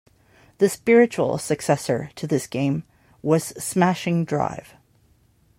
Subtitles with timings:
[0.57, 2.85] The spiritual successor to this game
[3.21, 4.73] was "Smashing Drive".